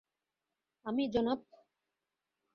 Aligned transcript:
আমি, 0.85 1.03
জনাব? 1.13 1.39